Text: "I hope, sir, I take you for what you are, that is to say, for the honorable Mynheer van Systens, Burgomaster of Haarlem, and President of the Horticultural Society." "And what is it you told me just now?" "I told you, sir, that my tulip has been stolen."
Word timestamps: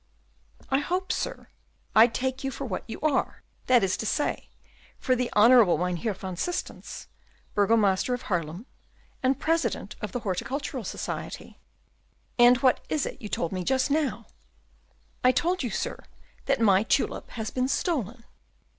"I 0.71 0.79
hope, 0.79 1.11
sir, 1.11 1.47
I 1.95 2.07
take 2.07 2.43
you 2.43 2.49
for 2.49 2.65
what 2.65 2.83
you 2.87 2.99
are, 3.01 3.43
that 3.67 3.83
is 3.83 3.95
to 3.97 4.05
say, 4.07 4.49
for 4.97 5.15
the 5.15 5.29
honorable 5.33 5.77
Mynheer 5.77 6.15
van 6.15 6.37
Systens, 6.37 7.05
Burgomaster 7.53 8.15
of 8.15 8.23
Haarlem, 8.23 8.65
and 9.21 9.39
President 9.39 9.95
of 10.01 10.11
the 10.11 10.21
Horticultural 10.21 10.83
Society." 10.85 11.59
"And 12.39 12.57
what 12.63 12.83
is 12.89 13.05
it 13.05 13.21
you 13.21 13.29
told 13.29 13.51
me 13.51 13.63
just 13.63 13.91
now?" 13.91 14.25
"I 15.23 15.31
told 15.31 15.61
you, 15.61 15.69
sir, 15.69 15.99
that 16.47 16.59
my 16.59 16.81
tulip 16.81 17.29
has 17.37 17.51
been 17.51 17.67
stolen." 17.67 18.23